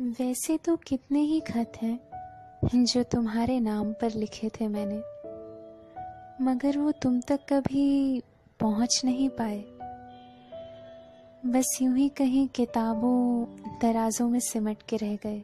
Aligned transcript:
वैसे 0.00 0.56
तो 0.56 0.76
कितने 0.76 1.20
ही 1.20 1.40
खत 1.40 1.72
हैं 1.82 2.84
जो 2.84 3.02
तुम्हारे 3.02 3.58
नाम 3.60 3.92
पर 3.92 4.10
लिखे 4.10 4.48
थे 4.48 4.68
मैंने, 4.68 4.98
मगर 6.44 6.78
वो 6.78 6.92
तुम 6.92 7.20
तक 7.20 7.40
कभी 7.52 8.22
पहुँच 8.60 9.00
नहीं 9.04 9.28
पाए। 9.28 9.58
बस 11.46 11.78
यूँ 11.82 11.96
ही 11.96 12.08
कहीं 12.08 12.48
किताबों, 12.48 13.44
दराजों 13.82 14.28
में 14.28 14.40
सिमट 14.40 14.82
के 14.88 14.96
रह 14.96 15.16
गए। 15.16 15.42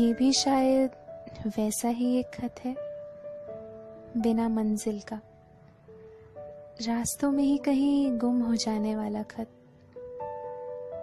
ये 0.00 0.12
भी 0.14 0.32
शायद 0.32 0.90
वैसा 1.46 1.88
ही 1.88 2.14
एक 2.16 2.30
खत 2.34 2.64
है, 2.64 2.76
बिना 4.22 4.48
मंजिल 4.48 5.00
का। 5.00 5.20
रास्तों 6.80 7.30
में 7.30 7.44
ही 7.44 7.58
कहीं 7.58 8.18
गुम 8.18 8.40
हो 8.42 8.54
जाने 8.54 8.96
वाला 8.96 9.22
खत। 9.22 9.53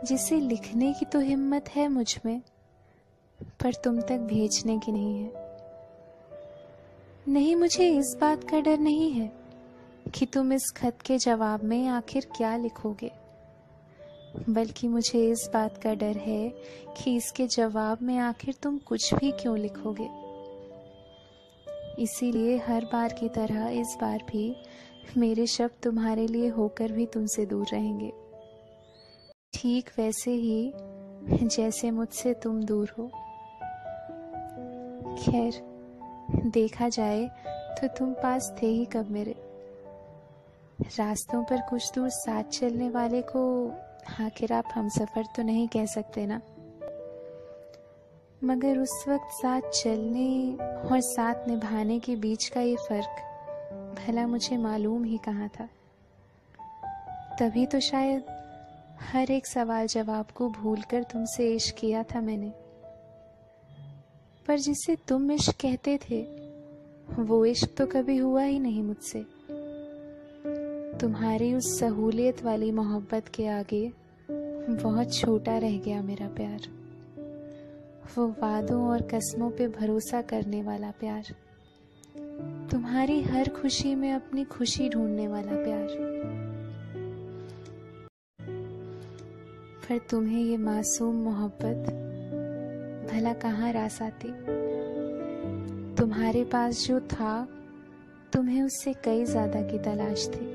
जिसे 0.05 0.39
लिखने 0.39 0.91
की 0.93 1.05
तो 1.05 1.19
हिम्मत 1.19 1.69
है 1.69 1.87
मुझमें, 1.87 2.41
पर 3.61 3.73
तुम 3.73 3.99
तक 4.01 4.19
भेजने 4.29 4.77
की 4.79 4.91
नहीं 4.91 5.17
है। 5.17 5.49
नहीं, 7.27 7.55
मुझे 7.55 7.89
इस 7.89 8.15
बात 8.21 8.43
का 8.49 8.59
डर 8.59 8.77
नहीं 8.77 9.11
है 9.11 9.31
कि 10.15 10.25
तुम 10.25 10.53
इस 10.53 10.71
खत 10.77 11.01
के 11.05 11.17
जवाब 11.17 11.63
में 11.63 11.87
आखिर 11.87 12.27
क्या 12.37 12.55
लिखोगे, 12.57 13.11
बल्कि 14.49 14.87
मुझे 14.87 15.27
इस 15.29 15.49
बात 15.53 15.77
का 15.83 15.93
डर 15.93 16.17
है 16.17 16.49
कि 16.97 17.15
इसके 17.15 17.47
जवाब 17.47 18.01
में 18.01 18.17
आखिर 18.17 18.55
तुम 18.63 18.77
कुछ 18.77 19.13
भी 19.13 19.31
क्यों 19.31 19.57
लिखोगे। 19.57 20.09
इसीलिए 22.03 22.57
हर 22.57 22.85
बार 22.85 23.13
की 23.13 23.29
तरह 23.29 23.67
इस 23.71 23.95
बार 24.01 24.23
भी 24.31 24.55
मेरे 25.17 25.45
शब्द 25.47 25.81
तुम्हारे 25.83 26.27
लिए 26.27 26.47
होकर 26.49 26.91
भी 26.91 27.05
तुमसे 27.05 27.45
दूर 27.45 27.67
रहेंगे। 27.71 28.11
ठीक 29.53 29.89
वैसे 29.97 30.31
ही 30.31 31.47
जैसे 31.47 31.89
मुझसे 31.91 32.33
तुम 32.33 32.63
दूर 32.63 32.93
हो। 32.97 33.07
खैर, 35.15 35.59
देखा 36.47 36.87
जाए 36.89 37.27
तो 37.79 37.87
तुम 37.87 38.13
पास 38.13 38.51
थे 38.61 38.67
ही 38.67 38.85
कब 38.85 39.09
मेरे। 39.11 39.35
रास्तों 40.97 41.43
पर 41.43 41.61
कुछ 41.61 41.91
दूर 41.95 42.09
साथ 42.09 42.43
चलने 42.43 42.89
वाले 42.89 43.21
को 43.21 43.43
आखिर 44.25 44.53
आप 44.53 44.71
हम 44.75 44.89
सफ़र 44.89 45.25
तो 45.35 45.43
नहीं 45.43 45.67
कह 45.67 45.85
सकते 45.85 46.25
ना? 46.25 46.41
मगर 48.43 48.77
उस 48.77 49.03
वक्त 49.07 49.31
साथ 49.33 49.69
चलने 49.73 50.55
और 50.89 50.99
साथ 51.01 51.47
निभाने 51.47 51.99
के 51.99 52.15
बीच 52.15 52.47
का 52.47 52.61
ये 52.61 52.75
फ़र्क 52.89 53.23
भला 53.97 54.27
मुझे 54.27 54.57
मालूम 54.57 55.03
ही 55.03 55.17
कहाँ 55.17 55.49
था। 55.49 55.69
तभी 57.39 57.65
तो 57.65 57.79
शायद 57.79 58.39
हर 59.01 59.31
एक 59.31 59.47
सवाल 59.47 59.87
जवाब 59.87 60.25
को 60.35 60.49
भूलकर 60.49 61.03
तुमसे 61.03 61.55
इश्क 61.55 61.75
किया 61.75 62.03
था 62.03 62.21
मैंने। 62.21 62.53
पर 64.47 64.59
जिसे 64.59 64.95
तुम 64.95 65.31
इश्क 65.31 65.53
कहते 65.61 65.97
थे, 65.97 66.21
वो 67.23 67.45
इश्क 67.45 67.69
तो 67.77 67.85
कभी 67.85 68.17
हुआ 68.17 68.43
ही 68.43 68.59
नहीं 68.59 68.83
मुझसे। 68.83 69.25
तुम्हारी 70.97 71.53
उस 71.53 71.79
सहूलियत 71.79 72.43
वाली 72.43 72.71
मोहब्बत 72.71 73.27
के 73.27 73.47
आगे 73.47 73.91
बहुत 74.83 75.13
छोटा 75.13 75.57
रह 75.57 75.77
गया 75.77 76.01
मेरा 76.01 76.27
प्यार। 76.27 76.59
वो 78.17 78.27
वादों 78.27 78.89
और 78.89 79.01
कस्मों 79.01 79.51
पे 79.51 79.67
भरोसा 79.67 80.21
करने 80.21 80.63
वाला 80.63 80.91
प्यार। 80.91 81.23
तुम्हारी 82.71 83.21
हर 83.21 83.49
खुशी 83.49 83.95
में 83.95 84.13
अपनी 84.13 84.43
खुशी 84.43 84.89
ढूँढने 84.89 85.27
वाला 85.27 85.51
प्यार। 85.51 86.20
पर 89.81 89.97
तुम्हें 89.97 90.43
ये 90.43 90.57
मासूम 90.57 91.15
मोहब्बत 91.15 91.89
भला 93.11 93.33
कहाँ 93.33 93.71
रास 93.71 94.01
आती? 94.01 94.27
तुम्हारे 95.95 96.43
पास 96.43 96.87
जो 96.87 96.99
था, 96.99 97.47
तुम्हें 98.33 98.61
उससे 98.63 98.93
कई 98.93 99.25
ज़्यादा 99.25 99.61
की 99.61 99.79
तलाश 99.79 100.27
थी। 100.27 100.45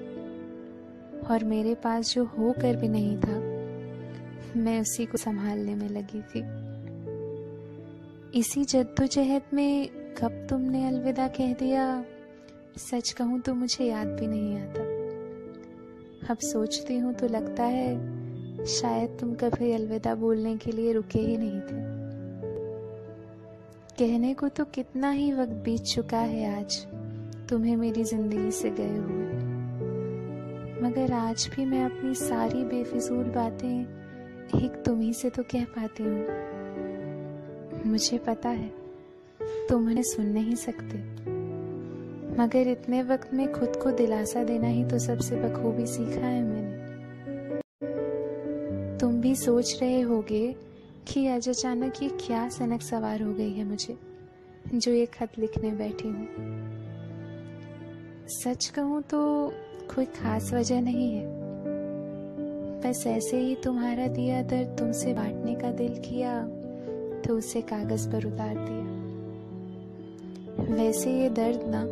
और 1.26 1.44
मेरे 1.44 1.74
पास 1.74 2.14
जो 2.14 2.24
होकर 2.24 2.76
भी 2.76 2.88
नहीं 2.88 3.16
था, 3.16 3.38
मैं 4.60 4.80
उसी 4.80 5.06
को 5.06 5.18
संभालने 5.18 5.74
में 5.74 5.88
लगी 5.88 6.22
थी। 6.22 6.40
इसी 8.38 8.64
जद्दोजहद 8.64 9.42
में 9.54 9.88
कब 9.88 10.46
तुमने 10.50 10.88
अलविदा 10.88 11.28
कह 11.28 11.54
दिया? 11.54 12.04
सच 12.78 13.10
कहूँ 13.10 13.40
तो 13.40 13.54
मुझे 13.54 13.84
याद 13.84 14.06
भी 14.06 14.26
नहीं 14.26 14.58
आता। 14.58 14.82
अब 16.30 16.38
सोचती 16.38 16.98
हूँ 16.98 17.14
तो 17.14 17.28
लगता 17.28 17.62
है 17.62 18.15
शायद 18.66 19.16
तुम 19.20 19.34
कभी 19.34 19.72
अलविदा 19.72 20.14
बोलने 20.14 20.56
के 20.56 20.72
लिए 20.72 20.92
रुके 20.92 21.18
ही 21.18 21.36
नहीं 21.36 21.60
थे। 21.60 21.84
कहने 23.98 24.32
को 24.34 24.48
तो 24.48 24.64
कितना 24.64 25.10
ही 25.10 25.32
वक्त 25.32 25.52
बीत 25.64 25.82
चुका 25.82 26.18
है 26.18 26.60
आज, 26.60 26.86
तुम्हें 27.48 27.76
मेरी 27.76 28.04
ज़िंदगी 28.04 28.50
से 28.50 28.70
गए 28.70 28.96
हुए। 28.96 29.24
मगर 30.82 31.12
आज 31.12 31.48
भी 31.56 31.64
मैं 31.64 31.84
अपनी 31.84 32.14
सारी 32.14 32.64
बेफिजूल 32.64 33.24
बातें 33.24 33.80
एक 34.56 34.82
तुम 34.86 35.00
ही 35.00 35.12
से 35.12 35.30
तो 35.30 35.42
कह 35.42 35.64
पाती 35.64 36.02
हूँ। 36.02 36.24
मुझे 37.86 38.18
पता 38.18 38.48
है, 38.48 38.70
तुम 39.68 39.86
उन्हें 39.86 40.02
सुन 40.02 40.26
नहीं 40.26 40.54
सकते। 40.54 40.98
मगर 42.42 42.68
इतने 42.68 43.02
वक्त 43.02 43.34
में 43.34 43.52
खुद 43.52 43.76
को 43.76 43.90
दिलासा 43.90 44.44
देना 44.44 44.66
ही 44.66 44.84
तो 44.84 44.98
सबसे 44.98 45.36
बखूबी 45.36 45.86
सीखा 45.86 46.26
है 46.26 46.42
मैंने। 46.42 46.85
तुम 49.00 49.20
भी 49.20 49.34
सोच 49.36 49.78
रहे 49.80 50.00
होगे 50.00 50.54
कि 51.08 51.26
आज 51.26 51.48
अचानक 51.48 52.02
ये 52.02 52.08
क्या 52.08 52.48
सनक 52.48 52.82
सवार 52.82 53.22
हो 53.22 53.32
गई 53.32 53.52
है 53.52 53.64
मुझे, 53.64 53.96
जो 54.74 54.92
ये 54.92 55.06
खत 55.06 55.38
लिखने 55.38 55.70
बैठी 55.70 56.08
हूँ। 56.08 56.26
सच 58.28 58.66
कहूँ 58.66 59.02
तो 59.02 59.52
कोई 59.94 60.04
खास 60.04 60.52
वजह 60.54 60.80
नहीं 60.80 61.10
है। 61.12 61.24
बस 62.80 63.04
ऐसे 63.06 63.40
ही 63.40 63.54
तुम्हारा 63.54 64.06
दिया 64.06 64.42
दर्द 64.42 64.76
तुमसे 64.78 65.14
बांटने 65.14 65.54
का 65.54 65.70
दिल 65.72 65.94
किया 65.98 66.40
तो 67.20 67.36
उसे 67.38 67.60
कागज़ 67.62 68.08
पर 68.08 68.26
उतार 68.26 68.54
दिया। 68.58 68.84
वैसे 70.76 71.12
ये 71.12 71.28
दर्द 71.30 71.60
ना, 71.66 71.84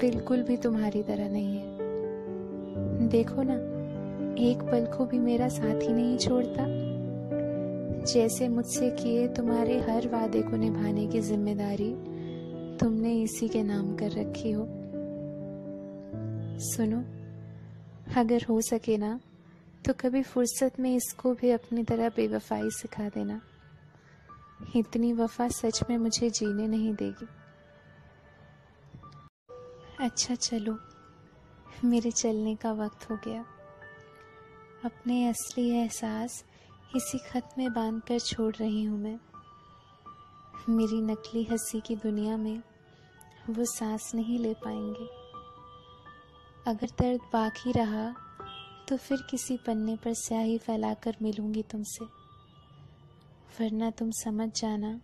बिल्कुल 0.00 0.42
भी 0.42 0.56
तुम्हारी 0.56 1.02
तरह 1.02 1.28
नहीं 1.28 1.56
है। 1.56 3.08
देखो 3.08 3.42
ना 3.42 3.79
एक 4.40 4.62
पल 4.62 4.84
को 4.96 5.04
भी 5.06 5.18
मेरा 5.18 5.48
साथ 5.48 5.80
ही 5.82 5.92
नहीं 5.92 6.16
छोड़ता। 6.18 6.64
जैसे 8.04 8.48
मुझसे 8.48 8.90
किए 8.90 9.26
तुम्हारे 9.28 9.78
हर 9.80 10.08
वादे 10.08 10.42
को 10.42 10.56
निभाने 10.56 11.06
की 11.06 11.20
ज़िम्मेदारी 11.20 11.90
तुमने 12.80 13.12
इसी 13.22 13.48
के 13.48 13.62
नाम 13.62 13.94
कर 13.96 14.10
रखी 14.12 14.50
हो। 14.50 14.66
सुनो, 16.66 17.00
अगर 18.20 18.46
हो 18.48 18.60
सके 18.60 18.96
ना 18.98 19.18
तो 19.86 19.92
कभी 20.00 20.22
फुर्सत 20.22 20.80
में 20.80 20.94
इसको 20.96 21.34
भी 21.34 21.50
अपनी 21.50 21.84
तरह 21.84 22.08
बेवफाई 22.08 22.70
सिखा 22.70 23.08
देना। 23.08 23.40
इतनी 24.76 25.12
वफा 25.12 25.48
सच 25.50 25.82
में 25.90 25.96
मुझे 25.98 26.30
जीने 26.30 26.66
नहीं 26.68 26.94
देगी। 26.94 27.28
अच्छा 30.00 30.34
चलो, 30.34 30.78
मेरे 31.84 32.10
चलने 32.12 32.54
का 32.54 32.72
वक्त 32.74 33.10
हो 33.10 33.18
गया। 33.24 33.44
अपने 34.84 35.26
असली 35.28 35.68
एहसास 35.70 36.44
इसी 36.96 37.18
खत 37.18 37.54
में 37.58 37.72
बाँध 37.72 38.02
कर 38.02 38.18
छोड़ 38.18 38.54
रही 38.54 38.84
हूँ 38.84 38.98
मैं। 38.98 39.18
मेरी 40.68 41.00
नकली 41.02 41.42
हँसी 41.44 41.80
की 41.80 41.96
दुनिया 41.96 42.36
में 42.36 42.62
वो 43.50 43.64
सांस 43.64 44.12
नहीं 44.14 44.38
ले 44.38 44.54
पाएँगे। 44.54 45.06
अगर 46.70 46.86
दर्द 47.00 47.20
बाकी 47.32 47.72
रहा 47.72 48.14
तो 48.88 48.96
फिर 48.96 49.18
किसी 49.30 49.56
पन्ने 49.56 49.96
पर 49.96 50.14
स्याही 50.14 50.58
फैलाकर 50.58 51.16
मिलूँगी 51.22 51.62
तुमसे। 51.62 52.04
वरना 53.60 53.90
तुम 53.90 54.10
समझ 54.10 54.48
जाना 54.60 55.00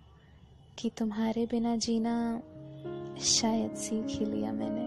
कि 0.79 0.91
तुम्हारे 0.91 1.47
बिना 1.47 1.77
जीना 1.77 2.17
शायद 3.21 3.75
सीख 3.75 4.19
ही 4.19 4.25
लिया 4.25 4.53
मैंने। 4.53 4.86